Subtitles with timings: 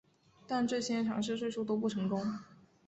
[0.47, 2.23] 但这些尝试最初都不成功。